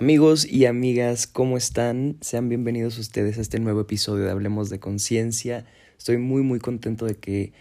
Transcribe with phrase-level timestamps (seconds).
[0.00, 2.16] Amigos y amigas, ¿cómo están?
[2.22, 5.66] Sean bienvenidos ustedes a este nuevo episodio de Hablemos de Conciencia.
[5.98, 7.52] Estoy muy muy contento de que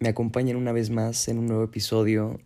[0.00, 2.40] me acompañen una vez más en un nuevo episodio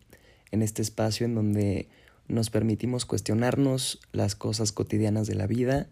[0.50, 1.88] en este espacio en donde
[2.28, 5.88] nos permitimos cuestionarnos las cosas cotidianas de la vida,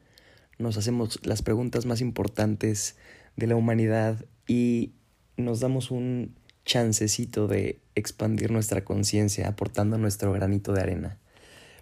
[0.58, 2.96] nos hacemos las preguntas más importantes
[3.36, 4.92] de la humanidad y
[5.38, 6.34] nos damos un
[6.66, 11.18] chancecito de expandir nuestra conciencia aportando nuestro granito de arena.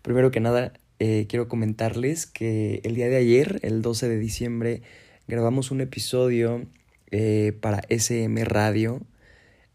[0.02, 4.82] Primero que nada, eh, quiero comentarles que el día de ayer, el 12 de diciembre,
[5.28, 6.66] grabamos un episodio
[7.10, 9.02] eh, para SM Radio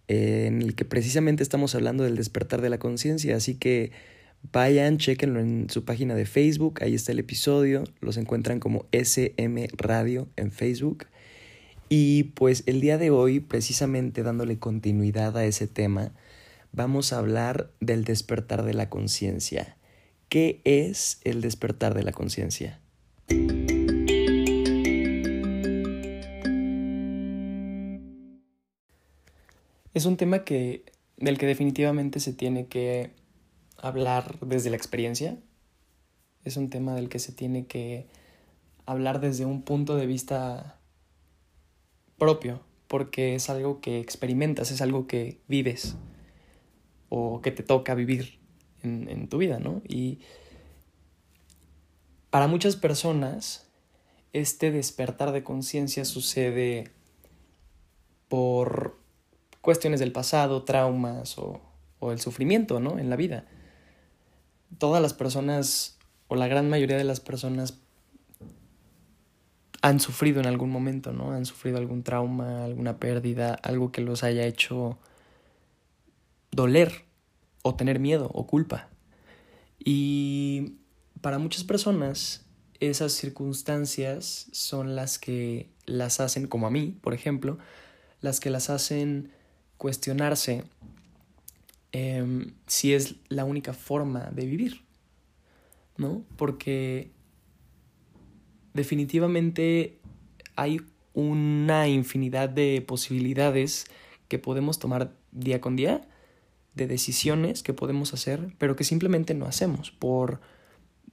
[0.07, 3.91] eh, en el que precisamente estamos hablando del despertar de la conciencia, así que
[4.51, 9.67] vayan, chequenlo en su página de Facebook, ahí está el episodio, los encuentran como SM
[9.77, 11.05] Radio en Facebook.
[11.87, 16.13] Y pues el día de hoy, precisamente dándole continuidad a ese tema,
[16.71, 19.77] vamos a hablar del despertar de la conciencia.
[20.31, 22.79] ¿Qué es el despertar de la conciencia?
[29.93, 30.85] Es un tema que,
[31.17, 33.11] del que definitivamente se tiene que
[33.75, 35.37] hablar desde la experiencia.
[36.45, 38.07] Es un tema del que se tiene que
[38.85, 40.79] hablar desde un punto de vista
[42.17, 45.97] propio, porque es algo que experimentas, es algo que vives
[47.09, 48.40] o que te toca vivir
[48.83, 49.81] en, tu vida, ¿no?
[49.87, 50.19] Y
[52.29, 53.67] para muchas personas,
[54.33, 56.91] este despertar de conciencia sucede
[58.27, 58.97] por
[59.61, 61.61] cuestiones del pasado, traumas o,
[61.99, 62.97] o, el sufrimiento, ¿no?
[62.97, 63.45] En la vida.
[64.77, 67.79] Todas las personas, o la gran mayoría de las personas,
[69.81, 71.31] han sufrido en algún momento, ¿no?
[71.31, 74.99] Han sufrido algún trauma, alguna pérdida, algo que los haya hecho
[76.51, 77.10] doler
[77.61, 78.89] o tener miedo o culpa.
[79.79, 80.77] Y
[81.21, 82.45] para muchas personas
[82.79, 87.59] esas circunstancias son las que las hacen, como a mí, por ejemplo,
[88.21, 89.31] las que las hacen
[89.77, 90.63] cuestionarse
[91.91, 94.81] em, si es la única forma de vivir,
[95.97, 96.23] ¿no?
[96.37, 97.11] Porque
[98.73, 99.99] definitivamente
[100.55, 100.81] hay
[101.13, 103.85] una infinidad de posibilidades
[104.27, 106.07] que podemos tomar día con día
[106.73, 110.39] de decisiones que podemos hacer, pero que simplemente no hacemos por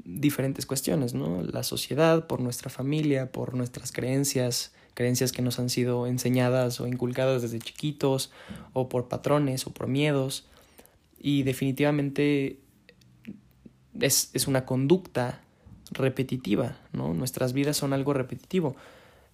[0.04, 1.42] diferentes cuestiones, ¿no?
[1.42, 6.86] La sociedad, por nuestra familia, por nuestras creencias, creencias que nos han sido enseñadas o
[6.86, 8.30] inculcadas desde chiquitos,
[8.72, 10.46] o por patrones o por miedos.
[11.18, 12.60] Y definitivamente
[14.00, 15.42] es, es una conducta
[15.90, 17.14] repetitiva, ¿no?
[17.14, 18.76] Nuestras vidas son algo repetitivo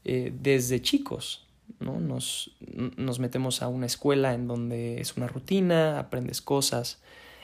[0.05, 1.47] eh, desde chicos,
[1.81, 2.01] ¿no?
[2.01, 2.57] Nos,
[2.97, 7.01] nos metemos a una escuela en donde es una rutina, aprendes cosas,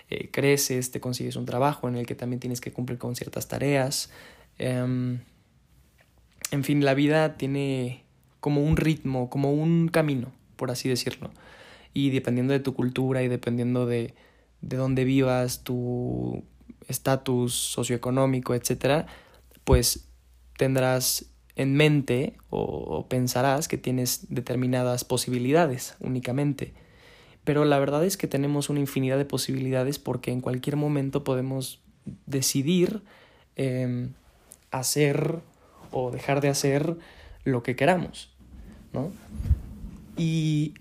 [0.09, 3.49] eh, creces, te consigues un trabajo en el que también tienes que cumplir con ciertas
[3.49, 4.11] tareas.
[4.59, 5.21] Em,
[6.51, 8.05] en fin, la vida tiene
[8.41, 11.31] como un ritmo, como un camino, por así decirlo.
[11.95, 14.15] Y dependiendo de tu cultura y dependiendo de,
[14.61, 16.45] de dónde vivas, tu
[16.89, 19.07] estatus socioeconómico, etcétera,
[19.65, 20.09] pues
[20.57, 21.27] tendrás
[21.57, 26.73] en mente o, pensarás que tienes determinadas posibilidades únicamente.
[27.45, 31.81] Pero la verdad es que tenemos una infinidad de posibilidades porque en cualquier momento podemos
[32.27, 33.03] decidir
[33.57, 34.13] em,
[34.71, 35.41] hacer
[35.91, 36.97] o dejar de hacer
[37.45, 38.31] lo que queramos,
[38.93, 39.11] ¿no?
[40.17, 40.75] Y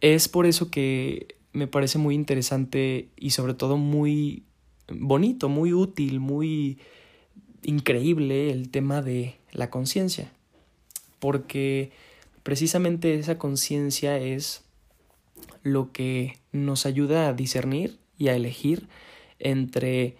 [0.00, 4.44] es por eso que me parece muy interesante y sobre todo muy
[4.88, 6.78] bonito, muy útil, muy
[7.62, 10.30] increíble el tema de la conciencia,
[11.18, 11.92] porque
[12.42, 14.62] precisamente esa conciencia es
[15.62, 18.88] lo que nos ayuda a discernir y a elegir
[19.38, 20.16] entre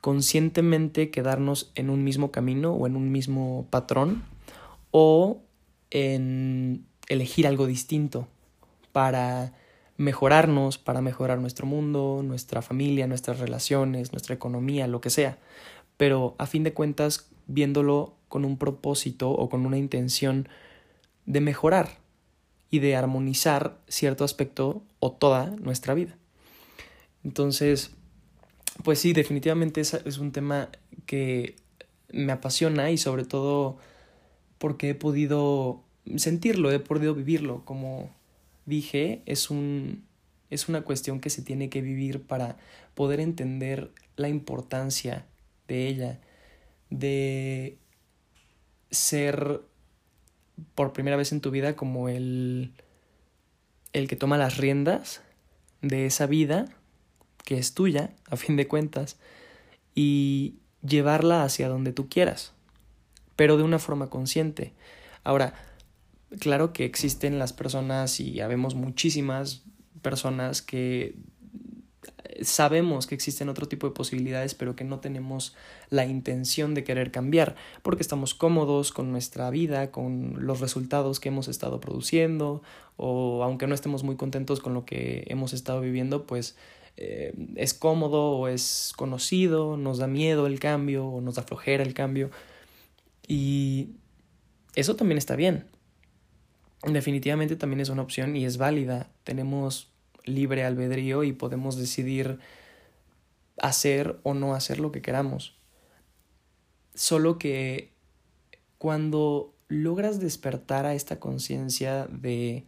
[0.00, 4.24] conscientemente quedarnos en un mismo camino o en un mismo patrón
[4.90, 5.40] o
[5.90, 8.28] en elegir algo distinto
[8.92, 9.54] para
[9.96, 15.38] mejorarnos, para mejorar nuestro mundo, nuestra familia, nuestras relaciones, nuestra economía, lo que sea.
[15.96, 20.48] Pero a fin de cuentas, viéndolo con un propósito o con una intención
[21.24, 22.00] de mejorar
[22.68, 26.16] y de armonizar cierto aspecto o toda nuestra vida.
[27.22, 27.92] Entonces,
[28.82, 30.68] pues sí, definitivamente es, es un tema
[31.06, 31.54] que
[32.10, 33.76] me apasiona y sobre todo
[34.58, 35.84] porque he podido
[36.16, 37.64] sentirlo, he podido vivirlo.
[37.64, 38.10] Como
[38.66, 40.02] dije, es un
[40.50, 42.56] es una cuestión que se tiene que vivir para
[42.96, 45.24] poder entender la importancia
[45.68, 46.20] de ella,
[46.90, 47.78] de
[48.94, 49.60] ser
[50.74, 52.72] por primera vez en tu vida como el,
[53.92, 55.22] el que toma las riendas
[55.82, 56.66] de esa vida
[57.44, 59.18] que es tuya, a fin de cuentas,
[59.94, 62.52] y llevarla hacia donde tú quieras,
[63.36, 64.72] pero de una forma consciente.
[65.22, 65.54] Ahora,
[66.40, 69.62] claro que existen las personas y habemos muchísimas
[70.02, 71.16] personas que
[72.42, 75.54] sabemos que existen otro tipo de posibilidades, pero que no tenemos
[75.90, 81.28] la intención de querer cambiar, porque estamos cómodos con nuestra vida, con los resultados que
[81.28, 82.62] hemos estado produciendo,
[82.96, 86.56] o aunque no estemos muy contentos con lo que hemos estado viviendo, pues
[86.96, 91.82] eh, es cómodo o es conocido, nos da miedo el cambio o nos da flojera
[91.82, 92.30] el cambio.
[93.26, 93.90] Y
[94.74, 95.66] eso también está bien.
[96.82, 99.10] Definitivamente también es una opción y es válida.
[99.24, 99.93] Tenemos
[100.24, 102.38] libre albedrío y podemos decidir
[103.60, 105.56] hacer o no hacer lo que queramos.
[106.94, 107.92] Solo que
[108.78, 112.64] cuando logras despertar a esta conciencia de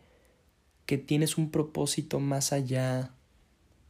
[0.86, 3.12] que tienes un propósito más allá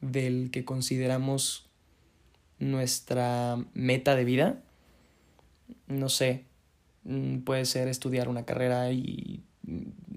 [0.01, 1.69] del que consideramos
[2.59, 4.63] nuestra meta de vida,
[5.87, 6.45] no sé,
[7.05, 9.43] mm, puede ser estudiar una carrera y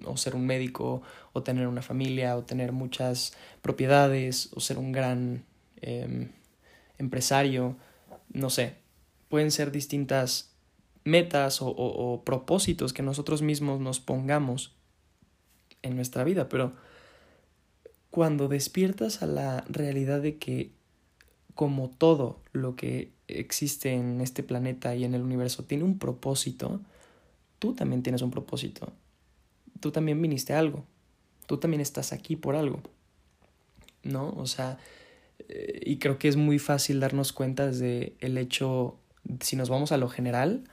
[0.05, 1.01] o ser un médico,
[1.33, 5.45] o tener una familia, o tener muchas propiedades, o ser un gran
[5.81, 6.29] em,
[6.97, 7.75] empresario,
[8.31, 8.75] no sé,
[9.29, 10.51] pueden ser distintas
[11.03, 14.75] metas o, o propósitos que nosotros mismos nos pongamos
[15.81, 16.73] en nuestra vida, pero
[18.11, 20.71] cuando despiertas a la realidad de que
[21.55, 26.79] como todo lo que existe en este planeta y en el universo tiene un propósito,
[27.59, 28.93] tú también tienes un propósito
[29.79, 30.85] tú también viniste a algo,
[31.47, 32.81] tú también estás aquí por algo,
[34.03, 34.31] ¿no?
[34.31, 34.77] O sea,
[35.47, 38.99] eh, y creo que es muy fácil darnos cuenta desde el hecho,
[39.41, 40.63] si nos vamos a lo general,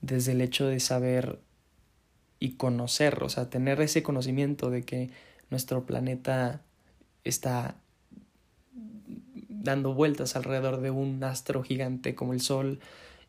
[0.00, 1.40] desde el hecho de saber
[2.38, 5.10] y conocer, o sea, tener ese conocimiento de que
[5.50, 6.62] nuestro planeta
[7.24, 7.76] está
[9.48, 12.80] dando vueltas alrededor de un astro gigante como el Sol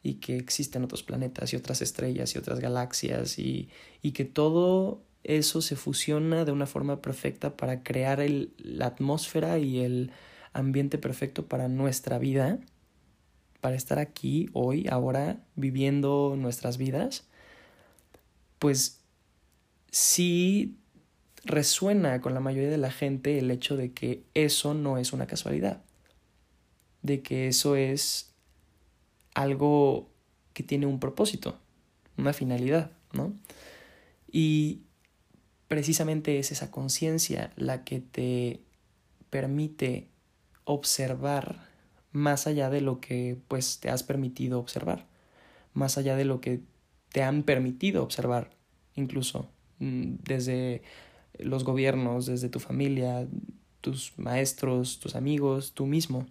[0.02, 3.70] y que existen otros planetas y otras estrellas y otras galaxias y,
[4.02, 9.58] y que todo eso se fusiona de una forma perfecta para crear el, la atmósfera
[9.58, 10.12] y el
[10.52, 12.60] ambiente perfecto para nuestra vida,
[13.62, 17.26] para estar aquí, hoy, ahora, viviendo nuestras vidas,
[18.60, 19.02] pues
[19.92, 20.78] sí
[21.46, 25.28] resuena con la mayoría de la gente el hecho de que eso no es una
[25.28, 25.82] casualidad,
[27.02, 28.32] de que eso es
[29.34, 30.10] algo
[30.54, 31.58] que tiene un propósito,
[32.18, 33.34] una finalidad, ¿no?
[34.32, 34.82] Y
[35.74, 38.60] precisamente es esa conciencia la que te
[39.32, 40.08] permite
[40.66, 41.68] observar
[42.12, 45.08] más allá de lo que pues te has permitido observar,
[45.74, 46.62] más allá de lo que
[47.12, 48.52] te han permitido observar,
[48.94, 49.50] incluso
[49.80, 50.84] mm, desde
[51.40, 53.28] los gobiernos, desde tu familia,
[53.82, 56.28] tus maestros, tus amigos, tú mismo.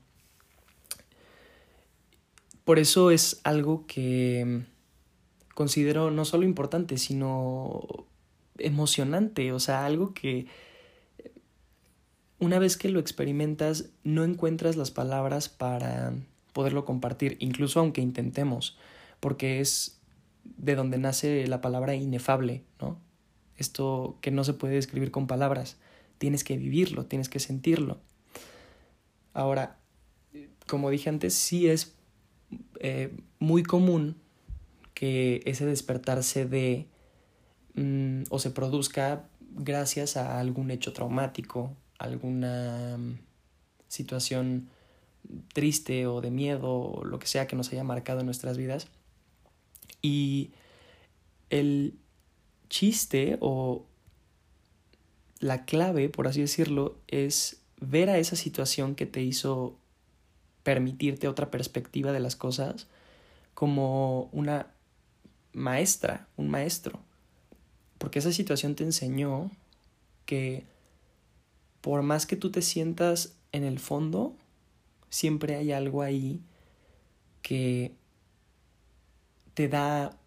[2.62, 4.62] Por eso es algo que
[5.56, 8.06] considero no solo importante, sino
[8.62, 10.46] emocionante, o sea, algo que
[12.38, 16.12] una vez que lo experimentas no encuentras las palabras para
[16.52, 18.76] poderlo compartir, incluso aunque intentemos,
[19.20, 20.00] porque es
[20.44, 22.98] de donde nace la palabra inefable, ¿no?
[23.56, 25.76] Esto que no se puede describir con palabras,
[26.18, 28.00] tienes que vivirlo, tienes que sentirlo.
[29.34, 29.78] Ahora,
[30.66, 31.94] como dije antes, sí es
[32.81, 34.16] eh, muy común
[34.94, 36.88] que ese despertarse de
[37.74, 39.24] Mm, o se produzca
[39.55, 43.19] gracias a algún hecho traumático, alguna mm,
[43.88, 44.69] situación
[45.55, 48.88] triste o de miedo o lo que sea que nos haya marcado en nuestras vidas.
[50.02, 50.50] Y
[51.50, 51.94] el
[52.69, 53.84] chiste o
[55.38, 59.76] la clave, por así decirlo, es ver a esa situación que te hizo
[60.62, 62.86] permitirte otra perspectiva de las cosas
[63.55, 64.69] como una
[65.52, 67.00] maestra, un maestro,
[68.02, 69.48] porque esa situación te enseñó
[70.26, 70.64] que
[71.82, 74.34] por más que tú te sientas en el fondo,
[75.08, 76.40] siempre hay algo ahí
[77.42, 77.92] que
[79.54, 80.18] te da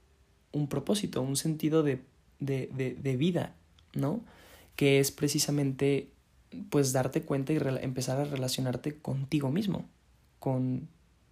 [0.53, 2.00] un propósito, un sentido de,
[2.39, 2.67] de,
[2.98, 3.55] de, vida,
[3.94, 4.22] ¿no?
[4.77, 6.08] Que es precisamente
[6.70, 9.84] pues darte cuenta y empezar a relacionarte contigo mismo,
[10.39, 10.88] con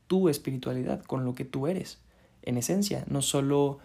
[0.08, 2.00] tu espiritualidad, con lo que tú eres,
[2.42, 3.80] en esencia, no solo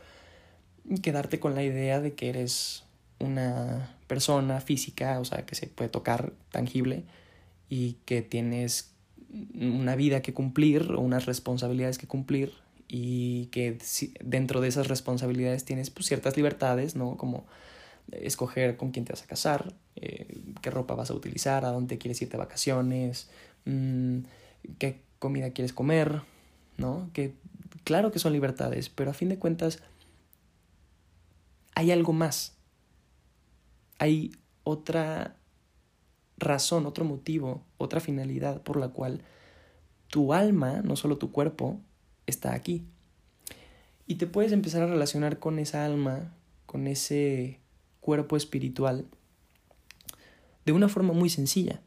[1.02, 2.85] quedarte con la idea de que eres
[3.18, 7.04] una persona física, o sea, que se puede tocar, tangible,
[7.68, 8.92] y que tienes
[9.54, 12.54] una vida que cumplir o unas responsabilidades que cumplir
[12.88, 13.76] y que
[14.25, 17.16] dentro de esas responsabilidades tienes pues, ciertas libertades, ¿no?
[17.16, 17.47] Como
[18.11, 21.99] escoger con quién te vas a casar, eh, qué ropa vas a utilizar, a dónde
[21.99, 23.28] quieres irte de vacaciones,
[23.66, 24.21] mm,
[24.78, 26.23] qué comida quieres comer,
[26.78, 27.11] ¿no?
[27.12, 27.35] Qué
[27.85, 29.83] claro que son libertades, pero a fin de cuentas
[31.78, 32.56] hay algo más.
[34.00, 34.32] Hay
[34.64, 35.37] otra
[36.37, 39.23] razón, otro motivo, otra finalidad por la cual
[40.08, 41.78] tu alma, no solo tu cuerpo,
[42.26, 42.85] está aquí.
[44.08, 46.35] Y te puedes empezar a relacionar con esa alma,
[46.66, 47.61] con ese
[48.00, 49.06] cuerpo espiritual,
[50.66, 51.80] de una forma muy sencilla,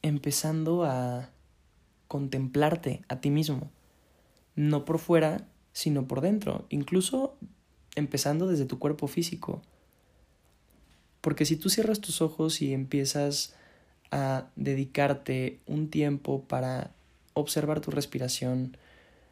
[0.00, 1.28] empezando a
[2.08, 3.70] contemplarte a ti mismo,
[4.56, 7.36] no por fuera, sino por dentro, incluso
[7.94, 9.62] empezando desde tu cuerpo físico.
[11.20, 13.54] Porque si tú cierras tus ojos y empiezas
[14.10, 16.90] a dedicarte un tiempo para
[17.34, 18.76] observar tu respiración,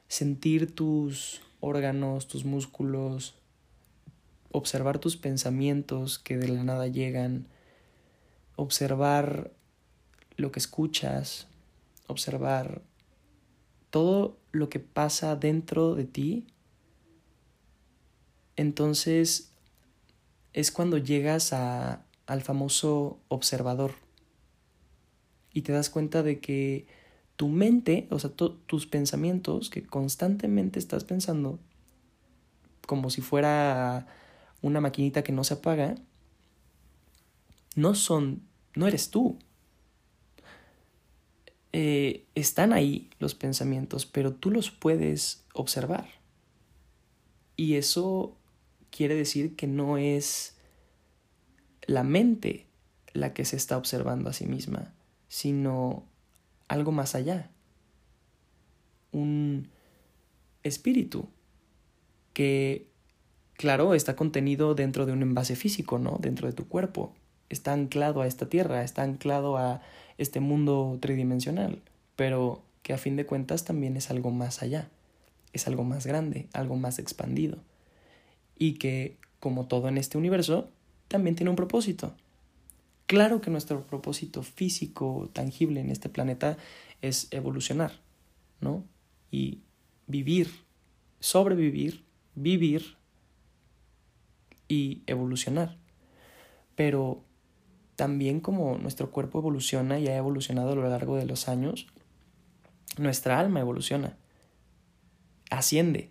[0.09, 3.35] sentir tus órganos, tus músculos,
[4.53, 7.47] observar tus pensamientos que de la nada llegan,
[8.57, 9.51] observar
[10.37, 11.47] lo que escuchas,
[12.07, 12.83] observar
[13.91, 16.47] todo lo que pasa dentro de ti,
[18.61, 19.53] entonces
[20.53, 23.95] es cuando llegas a, al famoso observador
[25.55, 26.87] y te das cuenta de que
[27.37, 31.59] tu mente, o sea, tus pensamientos que constantemente estás pensando,
[32.87, 34.07] como si fuera
[34.61, 35.95] una maquinita que no se apaga,
[37.77, 38.43] no son,
[38.75, 39.39] no eres tú.
[41.73, 46.11] Eh, están ahí los pensamientos, pero tú los puedes observar.
[47.57, 48.37] Y eso
[48.91, 50.57] quiere decir que no es
[51.87, 52.67] la mente
[53.13, 54.95] la que se está observando a sí misma,
[55.29, 56.05] sino
[56.69, 57.51] algo más allá.
[59.13, 59.69] Un
[60.63, 61.29] espíritu
[62.33, 62.89] que,
[63.55, 66.19] claro, está contenido dentro de un envase físico, ¿no?
[66.21, 67.15] Dentro de tu cuerpo.
[67.49, 69.83] Está anclado a esta tierra, está anclado a
[70.19, 71.83] este mundo tridimensional,
[72.15, 74.89] pero que a fin de cuentas también es algo más allá,
[75.53, 77.59] es algo más grande, algo más expandido.
[78.61, 80.71] Y que, como todo en este universo,
[81.09, 82.15] también tiene un propósito.
[83.07, 86.57] Claro que nuestro propósito físico, tangible en este planeta
[87.03, 87.91] es evolucionar,
[88.61, 88.85] ¿no?
[89.33, 89.59] Y
[90.07, 90.49] vivir,
[91.19, 92.05] sobrevivir,
[92.37, 92.97] vivir
[94.69, 95.77] y evolucionar.
[96.77, 97.25] Pero
[97.97, 101.87] también como nuestro cuerpo evoluciona y ha evolucionado a lo largo de los años,
[102.97, 104.17] nuestra alma evoluciona,
[105.51, 106.11] asciende.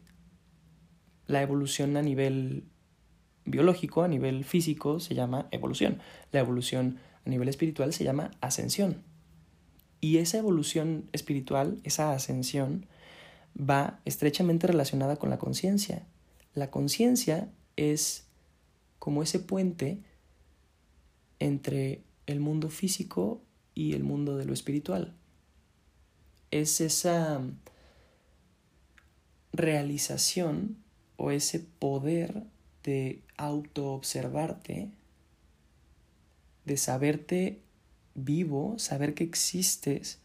[1.30, 2.64] La evolución a nivel
[3.46, 6.00] biológico, a nivel físico, se llama evolución.
[6.32, 9.04] La evolución a nivel espiritual se llama ascensión.
[10.02, 12.88] Y esa evolución espiritual, esa ascensión,
[13.56, 16.08] va estrechamente relacionada con la conciencia.
[16.56, 18.26] La conciencia es
[18.98, 20.02] como ese puente
[21.38, 23.40] entre el mundo físico
[23.76, 25.14] y el mundo de lo espiritual.
[26.50, 27.40] Es esa
[29.54, 30.89] realización
[31.20, 32.44] o ese poder
[32.84, 34.90] de autoobservarte,
[36.64, 37.60] de saberte
[38.16, 40.20] vivo, saber que existes,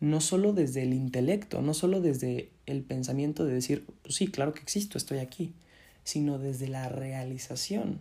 [0.00, 4.54] no solo desde el intelecto, no solo desde el pensamiento de decir, pues sí, claro
[4.54, 5.54] que existo, estoy aquí,
[6.02, 8.00] sino desde la realización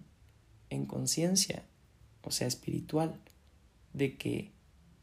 [0.71, 1.65] en conciencia,
[2.23, 3.19] o sea, espiritual,
[3.93, 4.49] de que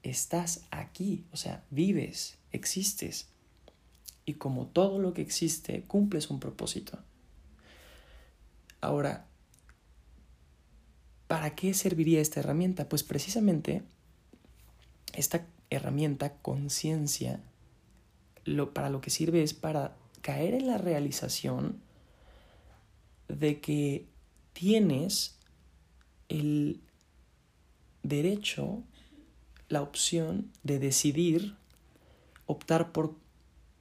[0.02, 3.28] estás aquí, o sea, vives, existes,
[4.26, 6.98] y como todo lo que existe, cumples un propósito.
[8.80, 9.26] Ahora,
[11.26, 12.88] ¿para qué serviría esta herramienta?
[12.88, 13.82] Pues precisamente
[15.12, 17.40] esta herramienta, conciencia,
[18.44, 21.80] lo, para lo que sirve es para caer en la realización
[23.28, 24.06] de que
[24.52, 25.38] tienes
[26.28, 26.80] el
[28.02, 28.82] derecho,
[29.68, 31.56] la opción de decidir
[32.46, 33.16] optar por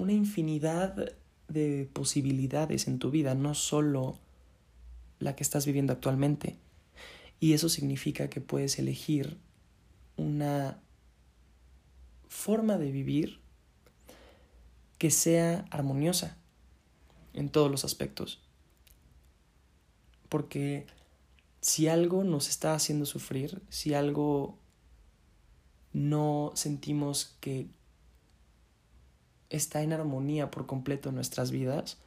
[0.04, 1.16] una infinidad
[1.48, 4.20] de posibilidades en tu vida, no solo
[5.20, 6.58] la que estás viviendo actualmente.
[7.40, 9.38] Y eso significa que puedes elegir
[10.18, 10.80] una
[12.28, 13.40] forma de vivir
[14.98, 16.38] que sea armoniosa
[17.34, 18.42] en todos los aspectos.
[20.30, 20.86] Porque
[21.62, 24.58] si algo nos está haciendo sufrir, si algo
[25.94, 27.68] no sentimos que
[29.54, 31.98] está en armonía por completo en nuestras vidas,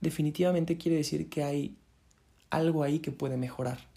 [0.00, 1.76] definitivamente quiere decir que hay
[2.50, 3.88] algo ahí que puede mejorar.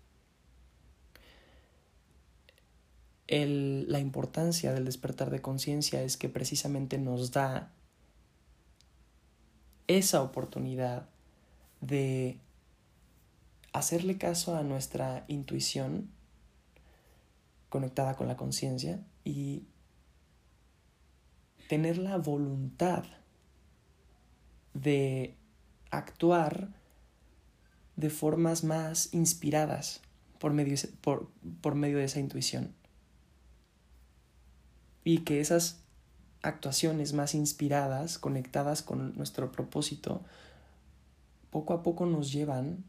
[3.35, 7.71] la importancia del despertar de conciencia es que precisamente nos da
[9.87, 11.09] esa oportunidad
[11.81, 12.37] de
[13.71, 16.11] hacerle caso a nuestra intuición
[17.69, 19.63] conectada con la conciencia y
[21.73, 23.03] tener la voluntad
[24.75, 25.35] de
[25.89, 26.69] actuar
[27.95, 30.01] de formas más inspiradas
[30.37, 32.75] por medio, por, por medio de esa intuición.
[35.03, 35.81] Y que esas
[36.43, 40.23] actuaciones más inspiradas, conectadas con nuestro propósito,
[41.49, 42.83] poco a poco nos llevan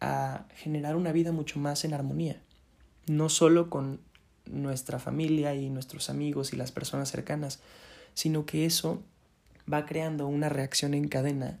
[0.00, 2.42] a generar una vida mucho más en armonía,
[3.06, 4.00] no solo con
[4.46, 7.60] nuestra familia y nuestros amigos y las personas cercanas,
[8.14, 9.02] sino que eso
[9.72, 11.58] va creando una reacción en cadena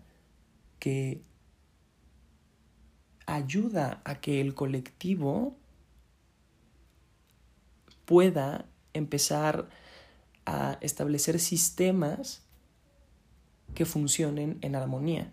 [0.78, 1.22] que
[3.26, 5.56] ayuda a que el colectivo
[8.04, 9.68] pueda empezar
[10.44, 12.42] a establecer sistemas
[13.74, 15.32] que funcionen en armonía.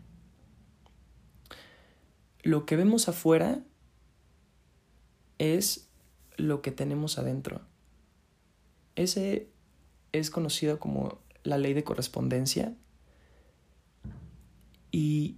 [2.41, 3.59] Lo que vemos afuera
[5.39, 5.88] es
[6.39, 7.61] lo que tenemos adentro.
[8.95, 9.49] Ese
[10.11, 12.75] es conocido como la ley de correspondencia
[14.91, 15.37] y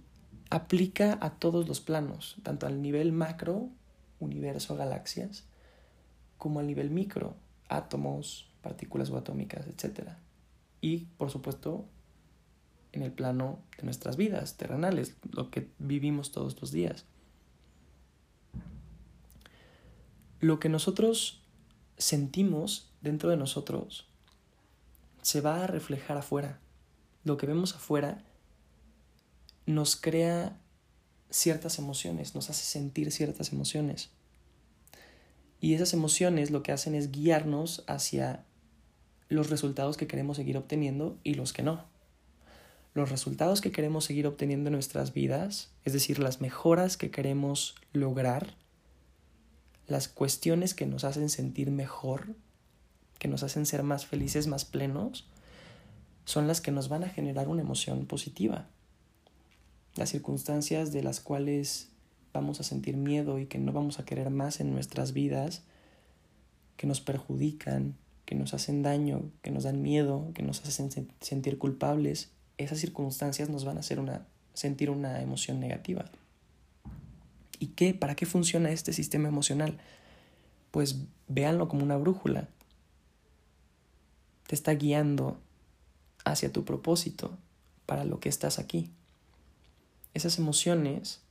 [0.50, 3.68] aplica a todos los planos, tanto al nivel macro,
[4.20, 5.44] universo, galaxias,
[6.38, 7.36] como al nivel micro,
[7.68, 10.10] átomos, partículas subatómicas, etc.
[10.80, 11.86] Y, por supuesto,
[12.92, 17.06] en el plano de nuestras vidas terrenales, lo que vivimos todos los días.
[20.42, 21.40] Lo que nosotros
[21.98, 24.08] sentimos dentro de nosotros
[25.22, 26.58] se va a reflejar afuera.
[27.22, 28.24] Lo que vemos afuera
[29.66, 30.58] nos crea
[31.30, 34.10] ciertas emociones, nos hace sentir ciertas emociones.
[35.60, 38.44] Y esas emociones lo que hacen es guiarnos hacia
[39.28, 41.84] los resultados que queremos seguir obteniendo y los que no.
[42.94, 47.76] Los resultados que queremos seguir obteniendo en nuestras vidas, es decir, las mejoras que queremos
[47.92, 48.56] lograr,
[49.92, 52.34] las cuestiones que nos hacen sentir mejor,
[53.18, 55.28] que nos hacen ser más felices, más plenos,
[56.24, 58.66] son las que nos van a generar una emoción positiva.
[59.94, 61.90] Las circunstancias de las cuales
[62.32, 65.62] vamos a sentir miedo y que no vamos a querer más en nuestras vidas,
[66.78, 71.58] que nos perjudican, que nos hacen daño, que nos dan miedo, que nos hacen sentir
[71.58, 76.06] culpables, esas circunstancias nos van a hacer una, sentir una emoción negativa.
[77.62, 77.94] ¿Y qué?
[77.94, 79.78] ¿Para qué funciona este sistema emocional?
[80.70, 80.96] Pues
[81.28, 82.48] véanlo como una brújula
[84.52, 85.40] te está guiando
[86.26, 87.38] hacia tu propósito,
[87.86, 88.90] para lo que estás aquí.
[90.12, 91.22] Esas emociones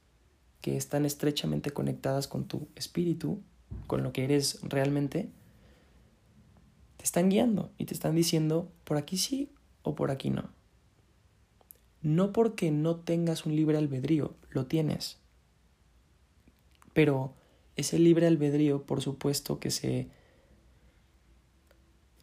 [0.60, 3.40] que están estrechamente conectadas con tu espíritu,
[3.86, 5.30] con lo que eres realmente,
[6.98, 9.52] te están guiando y te están diciendo por aquí sí
[9.84, 10.50] o por aquí no.
[12.02, 15.21] No porque no tengas un libre albedrío, lo tienes.
[16.94, 17.34] Pero
[17.76, 20.10] ese libre albedrío, por supuesto, que se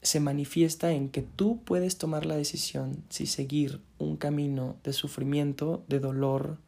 [0.03, 5.85] se manifiesta en que tú puedes tomar la decisión si seguir un camino de sufrimiento,
[5.89, 6.59] de dolor,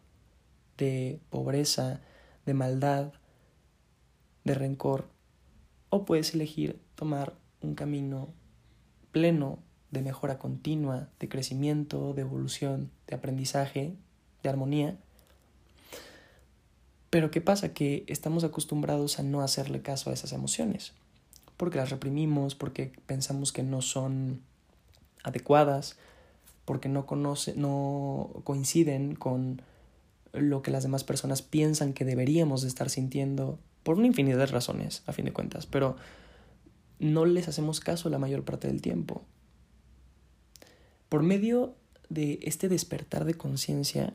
[0.76, 2.00] de pobreza,
[2.44, 3.12] de maldad,
[4.44, 5.08] de rencor,
[5.90, 8.28] o puedes elegir tomar un camino
[9.12, 9.58] pleno
[9.90, 13.94] de mejora continua, de crecimiento, de evolución, de aprendizaje,
[14.42, 14.98] de armonía.
[17.10, 17.74] Pero ¿qué pasa?
[17.74, 20.94] Que estamos acostumbrados a no hacerle caso a esas emociones
[21.60, 24.40] porque las reprimimos, porque pensamos que no son
[25.22, 25.98] adecuadas,
[26.64, 29.60] porque no, conoce, no coinciden con
[30.32, 34.46] lo que las demás personas piensan que deberíamos de estar sintiendo, por una infinidad de
[34.46, 35.96] razones, a fin de cuentas, pero
[36.98, 39.22] no les hacemos caso la mayor parte del tiempo.
[41.10, 41.74] Por medio
[42.08, 44.14] de este despertar de conciencia,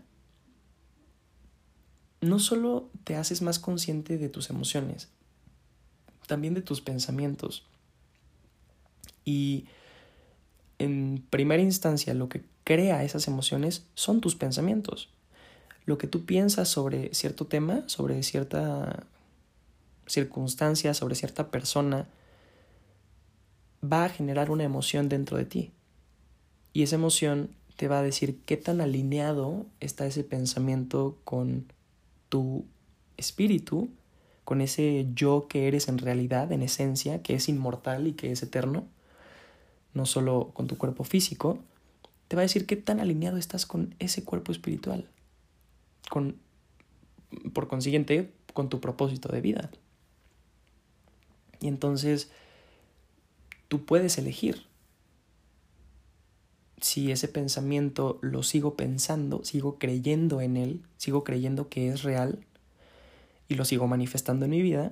[2.26, 5.10] no solo te haces más consciente de tus emociones,
[6.28, 7.64] también de tus pensamientos.
[9.24, 9.66] Y
[10.80, 15.10] en primera instancia lo que crea esas emociones son tus pensamientos.
[15.86, 19.06] Lo que tú piensas sobre cierto tema, sobre cierta
[20.08, 22.08] circunstancia, sobre cierta persona,
[23.84, 25.72] va a generar una emoción dentro de ti.
[26.74, 31.72] Y esa emoción te va a decir qué tan alineado está ese pensamiento con
[32.30, 32.66] tu
[33.18, 33.90] espíritu
[34.44, 38.44] con ese yo que eres en realidad, en esencia, que es inmortal y que es
[38.44, 38.86] eterno,
[39.94, 41.60] no solo con tu cuerpo físico,
[42.28, 45.08] te va a decir qué tan alineado estás con ese cuerpo espiritual,
[46.10, 46.38] con,
[47.54, 49.70] por consiguiente, con tu propósito de vida.
[51.60, 52.30] Y entonces
[53.68, 54.64] tú puedes elegir
[56.86, 62.46] si ese pensamiento lo sigo pensando, sigo creyendo en él, sigo creyendo que es real
[63.48, 64.92] y lo sigo manifestando en mi vida,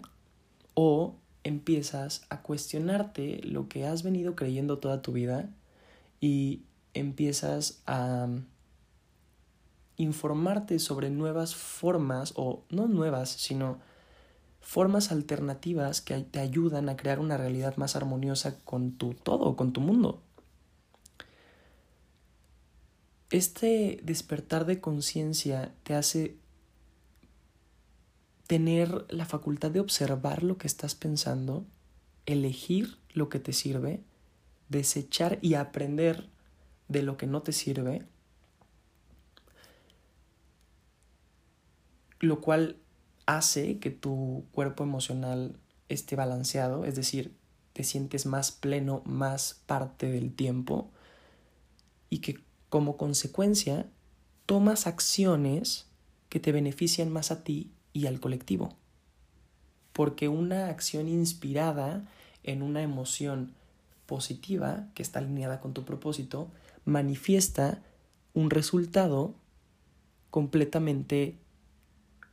[0.73, 5.51] o empiezas a cuestionarte lo que has venido creyendo toda tu vida
[6.19, 6.63] y
[6.95, 8.27] empiezas a
[9.97, 13.77] informarte sobre nuevas formas, o no nuevas, sino
[14.62, 19.73] formas alternativas que te ayudan a crear una realidad más armoniosa con tu todo, con
[19.73, 20.23] tu mundo.
[23.34, 26.38] Este despertar de conciencia te hace
[28.46, 31.65] tener la facultad de observar lo que estás pensando,
[32.28, 34.04] elegir lo que te sirve,
[34.69, 36.30] desechar y aprender
[36.89, 38.06] de lo que no te sirve,
[42.19, 42.78] lo cual
[43.26, 45.58] hace que tu cuerpo emocional
[45.89, 47.36] esté balanceado, es decir,
[47.74, 50.91] te sientes más pleno más parte del tiempo
[52.12, 53.86] y que como consecuencia
[54.48, 55.86] tomas acciones
[56.30, 58.74] que te benefician más a ti y al colectivo.
[59.92, 62.04] Porque una acción inspirada
[62.42, 63.54] en una emoción
[64.08, 66.48] positiva que está alineada con tu propósito
[66.84, 67.84] manifiesta
[68.34, 69.36] un resultado
[70.32, 71.38] completamente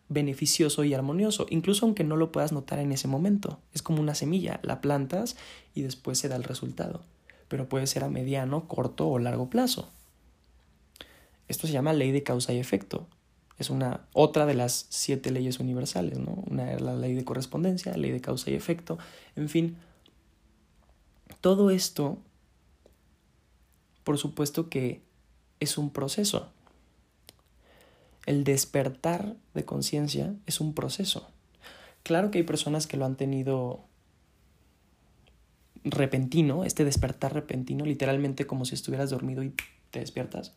[0.08, 3.60] beneficioso y armonioso, incluso aunque no lo puedas notar en ese momento.
[3.74, 5.36] Es como una semilla, la plantas
[5.74, 7.02] y después se da el resultado,
[7.48, 9.90] pero puede ser a mediano, corto o largo plazo.
[11.50, 13.08] Esto se llama ley de causa y efecto.
[13.58, 16.44] Es una otra de las siete leyes universales, ¿no?
[16.48, 18.98] Una es la ley de correspondencia, ley de causa y efecto,
[19.34, 19.76] en fin.
[21.40, 22.18] Todo esto,
[24.04, 25.02] por supuesto que
[25.58, 26.52] es un proceso,
[28.26, 31.28] el despertar de conciencia es un proceso.
[32.04, 33.80] Claro que hay personas que lo han tenido
[35.82, 39.52] repentino, este despertar repentino, literalmente como si estuvieras dormido y
[39.90, 40.54] te despiertas.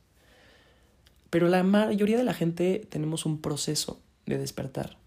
[1.33, 4.97] Pero la mayoría de la gente tenemos un proceso de despertar,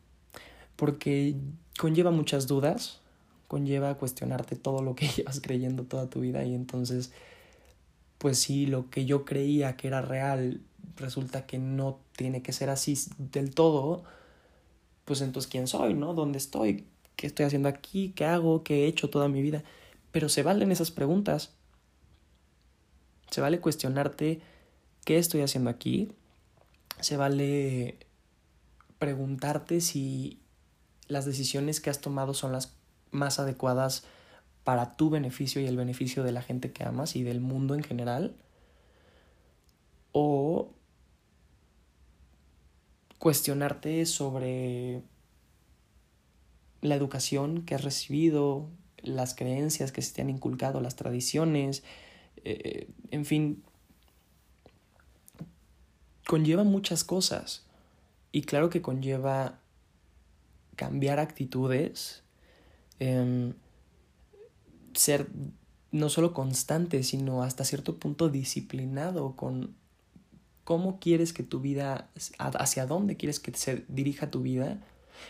[0.75, 1.37] porque
[1.79, 3.01] conlleva muchas dudas,
[3.47, 7.13] conlleva cuestionarte todo lo que llevas creyendo toda tu vida y entonces,
[8.19, 10.63] pues sí, lo que yo creía que era real
[10.97, 14.03] resulta que no tiene que ser así del todo,
[15.05, 16.13] pues entonces quién soy, ¿no?
[16.13, 16.87] ¿Dónde estoy?
[17.15, 18.13] ¿Qué estoy haciendo aquí?
[18.17, 18.65] ¿Qué hago?
[18.65, 19.63] ¿Qué he hecho toda mi vida?
[20.11, 21.55] Pero se valen esas preguntas.
[23.31, 24.41] Se vale cuestionarte
[25.07, 26.13] qué estoy haciendo aquí.
[27.01, 27.97] Se vale
[28.99, 30.41] preguntarte si
[31.07, 32.75] las decisiones que has tomado son las
[33.13, 34.05] más adecuadas
[34.65, 37.85] para tu beneficio y el beneficio de la gente que amas y del mundo en
[37.85, 38.35] general.
[40.11, 40.73] O
[43.21, 45.03] cuestionarte sobre
[46.81, 48.69] la educación que has recibido,
[49.03, 51.85] las creencias que se te han inculcado, las tradiciones,
[52.43, 53.63] eh, en fin,
[56.27, 57.65] conlleva muchas cosas.
[58.33, 59.59] Y claro que conlleva
[60.77, 62.23] cambiar actitudes,
[62.99, 63.55] em,
[64.95, 65.29] ser
[65.93, 69.75] no solo constante, sino hasta cierto punto disciplinado con
[70.65, 74.81] cómo quieres que tu vida, hacia dónde quieres que se dirija tu vida,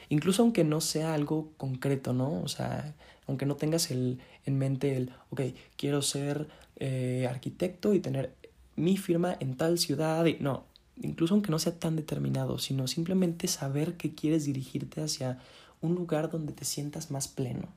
[0.08, 2.40] incluso aunque no sea algo concreto, ¿no?
[2.42, 2.94] O sea,
[3.26, 5.42] aunque no tengas el, en mente el, ok,
[5.76, 8.34] quiero ser eh, arquitecto y tener
[8.76, 10.64] mi firma en tal ciudad, y, no,
[11.00, 15.38] incluso aunque no sea tan determinado, sino simplemente saber que quieres dirigirte hacia
[15.80, 17.68] un lugar donde te sientas más pleno,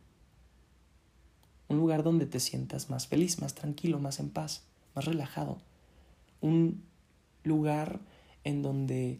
[1.68, 4.64] un lugar donde te sientas más feliz, más tranquilo, más en paz,
[4.96, 5.60] más relajado,
[6.42, 6.84] un
[7.44, 8.00] lugar
[8.44, 9.20] en donde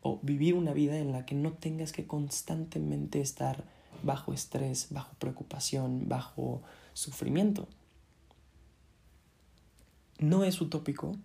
[0.00, 3.64] o vivir una vida en la que no tengas que constantemente estar
[4.02, 7.66] bajo estrés, bajo preocupación, bajo sufrimiento.
[10.18, 11.16] No es utópico,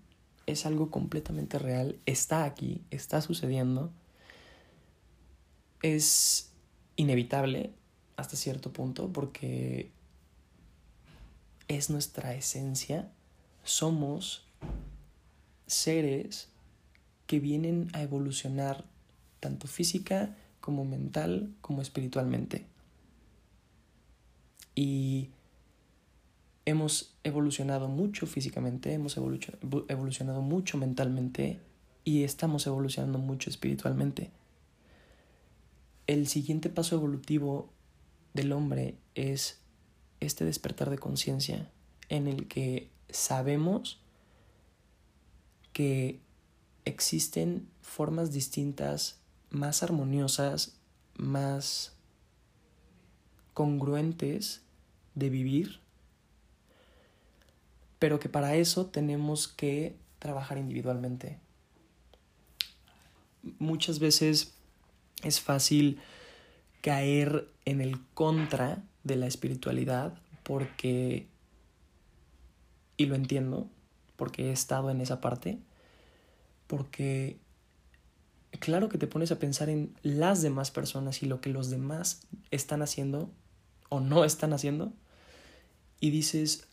[0.46, 3.92] es algo completamente real, está aquí, está sucediendo,
[5.82, 6.52] es
[6.96, 7.72] inevitable
[8.16, 9.92] hasta cierto punto porque
[11.68, 13.12] es nuestra esencia,
[13.64, 14.46] somos
[15.68, 16.50] seres
[17.26, 18.86] que vienen a evolucionar
[19.40, 22.66] tanto física como mental como espiritualmente.
[24.76, 25.30] Y
[26.66, 31.60] hemos evolucionado mucho físicamente, hemos evolucionado mucho mentalmente
[32.04, 34.32] y estamos evolucionando mucho espiritualmente.
[36.08, 37.70] El siguiente paso evolutivo
[38.34, 39.60] del hombre es
[40.20, 41.70] este despertar de conciencia
[42.10, 44.00] en el que sabemos
[45.72, 46.20] que
[46.86, 50.76] existen formas distintas, más armoniosas,
[51.16, 51.94] más
[53.54, 54.62] congruentes
[55.16, 55.80] de vivir,
[58.04, 61.40] pero que para eso tenemos que trabajar individualmente.
[63.60, 64.56] Muchas veces
[65.24, 66.02] es fácil
[66.82, 71.30] caer en el contra de la espiritualidad porque,
[72.98, 73.70] y lo entiendo,
[74.18, 75.60] porque he estado en esa parte,
[76.68, 77.38] porque
[78.60, 82.28] claro que te pones a pensar en las demás personas y lo que los demás
[82.52, 83.32] están haciendo
[83.88, 84.92] o no están haciendo
[86.02, 86.68] y dices,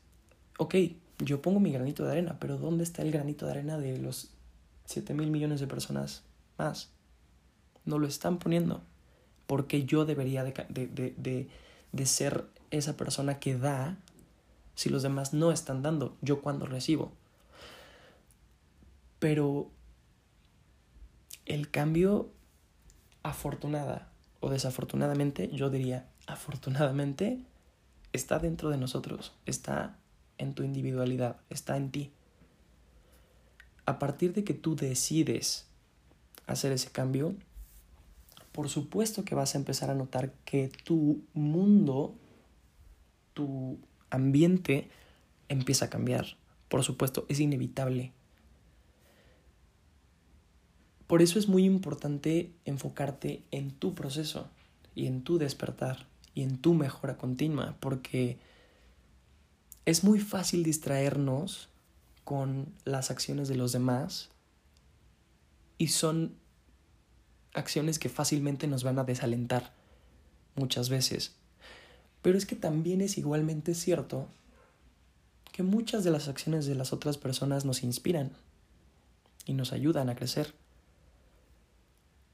[0.58, 0.74] ok,
[1.20, 4.30] yo pongo mi granito de arena, pero ¿dónde está el granito de arena de los
[4.86, 6.22] 7 mil millones de personas
[6.58, 6.90] más?
[7.84, 8.82] No lo están poniendo.
[9.46, 11.48] Porque yo debería de, de, de,
[11.92, 13.96] de ser esa persona que da
[14.74, 16.16] si los demás no están dando?
[16.22, 17.12] Yo cuando recibo.
[19.18, 19.70] Pero
[21.44, 22.30] el cambio
[23.22, 24.08] afortunada
[24.40, 27.44] o desafortunadamente, yo diría afortunadamente,
[28.12, 29.96] está dentro de nosotros, está
[30.40, 32.10] en tu individualidad, está en ti.
[33.84, 35.66] A partir de que tú decides
[36.46, 37.34] hacer ese cambio,
[38.52, 42.14] por supuesto que vas a empezar a notar que tu mundo,
[43.34, 44.88] tu ambiente
[45.48, 46.38] empieza a cambiar.
[46.68, 48.12] Por supuesto, es inevitable.
[51.06, 54.48] Por eso es muy importante enfocarte en tu proceso
[54.94, 58.38] y en tu despertar y en tu mejora continua, porque
[59.90, 61.68] es muy fácil distraernos
[62.22, 64.28] con las acciones de los demás
[65.78, 66.36] y son
[67.54, 69.72] acciones que fácilmente nos van a desalentar
[70.54, 71.34] muchas veces.
[72.22, 74.28] Pero es que también es igualmente cierto
[75.50, 78.30] que muchas de las acciones de las otras personas nos inspiran
[79.44, 80.54] y nos ayudan a crecer.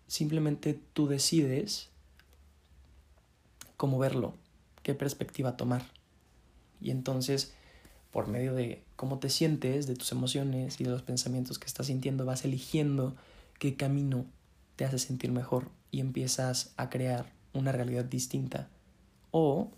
[0.09, 1.89] Simplemente tú decides
[3.79, 4.35] cómo verlo,
[4.83, 5.96] qué perspectiva tomar.
[6.81, 7.55] Y entonces,
[8.13, 11.87] por medio de cómo te sientes, de tus emociones y de los pensamientos que estás
[11.87, 13.17] sintiendo, vas eligiendo
[13.59, 14.27] qué camino
[14.77, 18.69] te hace sentir mejor y empiezas a crear una realidad distinta.
[19.31, 19.71] O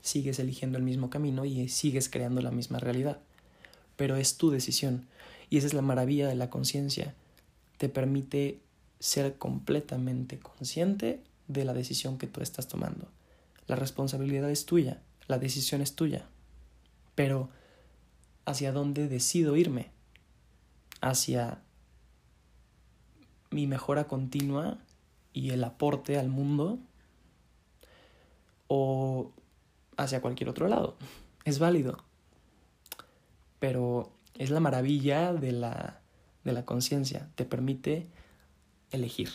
[0.00, 3.20] sigues eligiendo el mismo camino y sigues creando la misma realidad.
[3.96, 5.06] Pero es tu decisión.
[5.50, 7.14] Y esa es la maravilla de la conciencia.
[7.78, 8.60] Te permite
[8.98, 13.08] ser completamente consciente de la decisión que tú estás tomando.
[13.66, 16.28] La responsabilidad es tuya, la decisión es tuya.
[17.14, 17.50] Pero,
[18.44, 19.90] ¿hacia dónde decido irme?
[21.00, 21.62] ¿Hacia
[23.50, 24.78] mi mejora continua
[25.32, 26.78] y el aporte al mundo?
[28.68, 29.32] ¿O
[29.96, 30.96] hacia cualquier otro lado?
[31.44, 31.98] Es válido.
[33.58, 36.00] Pero es la maravilla de la,
[36.44, 37.30] de la conciencia.
[37.34, 38.08] Te permite
[38.90, 39.30] elegir.